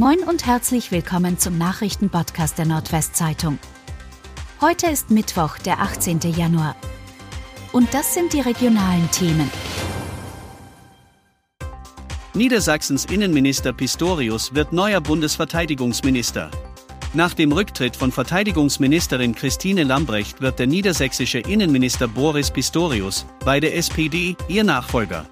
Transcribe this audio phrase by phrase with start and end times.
[0.00, 3.58] Moin und herzlich willkommen zum Nachrichtenpodcast der Nordwestzeitung.
[4.62, 6.20] Heute ist Mittwoch, der 18.
[6.34, 6.74] Januar.
[7.70, 9.50] Und das sind die regionalen Themen.
[12.32, 16.50] Niedersachsens Innenminister Pistorius wird neuer Bundesverteidigungsminister.
[17.12, 23.76] Nach dem Rücktritt von Verteidigungsministerin Christine Lambrecht wird der niedersächsische Innenminister Boris Pistorius, bei der
[23.76, 25.26] SPD, ihr Nachfolger.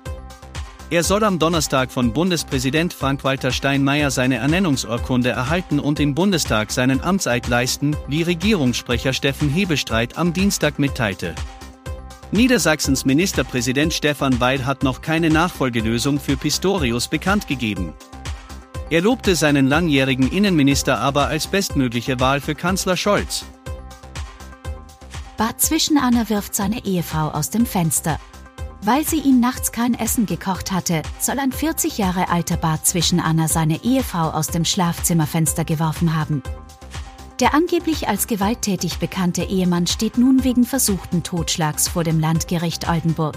[0.90, 7.02] Er soll am Donnerstag von Bundespräsident Frank-Walter Steinmeier seine Ernennungsurkunde erhalten und im Bundestag seinen
[7.02, 11.34] Amtseid leisten, wie Regierungssprecher Steffen Hebestreit am Dienstag mitteilte.
[12.32, 17.92] Niedersachsens Ministerpräsident Stefan Weil hat noch keine Nachfolgelösung für Pistorius bekannt gegeben.
[18.88, 23.44] Er lobte seinen langjährigen Innenminister aber als bestmögliche Wahl für Kanzler Scholz.
[25.36, 28.18] Bad Zwischenahner wirft seine Ehefrau aus dem Fenster.
[28.82, 33.18] Weil sie ihm nachts kein Essen gekocht hatte, soll ein 40 Jahre alter Bart zwischen
[33.18, 36.42] Anna seine Ehefrau aus dem Schlafzimmerfenster geworfen haben.
[37.40, 43.36] Der angeblich als gewalttätig bekannte Ehemann steht nun wegen versuchten Totschlags vor dem Landgericht Oldenburg.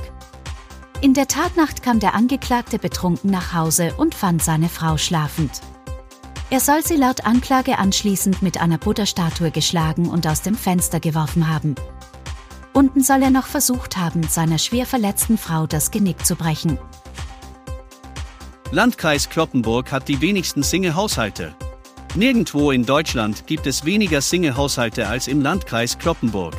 [1.02, 5.62] In der Tatnacht kam der Angeklagte betrunken nach Hause und fand seine Frau schlafend.
[6.52, 11.48] Er soll sie laut Anklage anschließend mit einer Butterstatue geschlagen und aus dem Fenster geworfen
[11.48, 11.76] haben.
[12.74, 16.78] Unten soll er noch versucht haben, seiner schwer verletzten Frau das Genick zu brechen.
[18.72, 21.54] Landkreis Kloppenburg hat die wenigsten Single-Haushalte.
[22.16, 26.56] Nirgendwo in Deutschland gibt es weniger Single-Haushalte als im Landkreis Kloppenburg.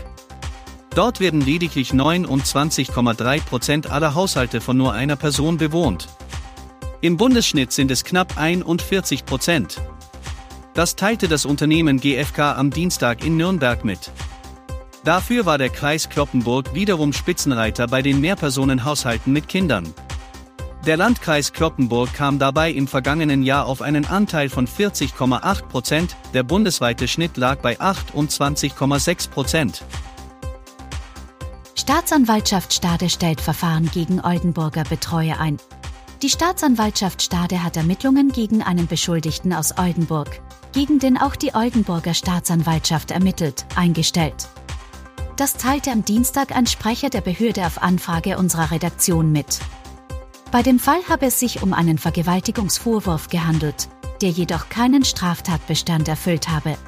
[0.94, 6.08] Dort werden lediglich 29,3 Prozent aller Haushalte von nur einer Person bewohnt.
[7.00, 9.80] Im Bundesschnitt sind es knapp 41 Prozent.
[10.74, 14.10] Das teilte das Unternehmen GfK am Dienstag in Nürnberg mit.
[15.05, 19.92] Dafür war der Kreis Kloppenburg wiederum Spitzenreiter bei den Mehrpersonenhaushalten mit Kindern.
[20.86, 26.45] Der Landkreis Kloppenburg kam dabei im vergangenen Jahr auf einen Anteil von 40,8 Prozent, der
[26.45, 29.84] bundesweite Schnitt lag bei 28,6 Prozent.
[31.74, 35.58] Staatsanwaltschaft Stade stellt Verfahren gegen Oldenburger Betreuer ein.
[36.23, 40.40] Die Staatsanwaltschaft Stade hat Ermittlungen gegen einen Beschuldigten aus Oldenburg,
[40.73, 44.48] gegen den auch die Oldenburger Staatsanwaltschaft ermittelt, eingestellt.
[45.42, 49.58] Das teilte am Dienstag ein Sprecher der Behörde auf Anfrage unserer Redaktion mit.
[50.53, 53.89] Bei dem Fall habe es sich um einen Vergewaltigungsvorwurf gehandelt,
[54.20, 56.79] der jedoch keinen Straftatbestand erfüllt habe.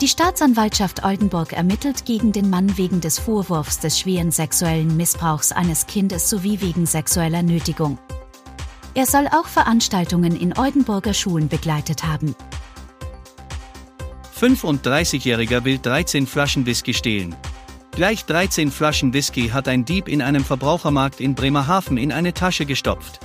[0.00, 5.86] Die Staatsanwaltschaft Oldenburg ermittelt gegen den Mann wegen des Vorwurfs des schweren sexuellen Missbrauchs eines
[5.86, 7.98] Kindes sowie wegen sexueller Nötigung.
[8.94, 12.34] Er soll auch Veranstaltungen in Oldenburger Schulen begleitet haben.
[14.40, 17.36] 35-Jähriger will 13 Flaschen Whisky stehlen.
[17.98, 22.64] Gleich 13 Flaschen Whisky hat ein Dieb in einem Verbrauchermarkt in Bremerhaven in eine Tasche
[22.64, 23.18] gestopft.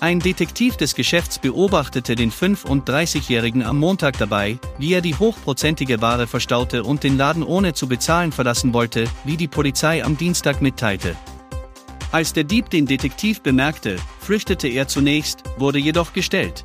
[0.00, 6.26] Ein Detektiv des Geschäfts beobachtete den 35-Jährigen am Montag dabei, wie er die hochprozentige Ware
[6.26, 11.14] verstaute und den Laden ohne zu bezahlen verlassen wollte, wie die Polizei am Dienstag mitteilte.
[12.10, 16.64] Als der Dieb den Detektiv bemerkte, flüchtete er zunächst, wurde jedoch gestellt.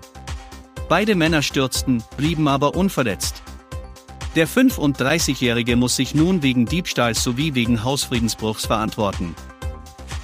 [0.90, 3.41] Beide Männer stürzten, blieben aber unverletzt.
[4.36, 9.36] Der 35-Jährige muss sich nun wegen Diebstahls sowie wegen Hausfriedensbruchs verantworten.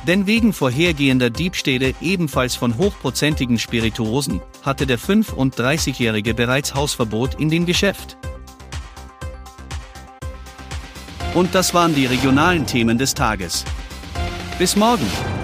[0.08, 7.66] Denn wegen vorhergehender Diebstähle ebenfalls von hochprozentigen Spirituosen hatte der 35-Jährige bereits Hausverbot in dem
[7.66, 8.18] Geschäft.
[11.34, 13.66] Und das waren die regionalen Themen des Tages.
[14.58, 15.37] Bis morgen!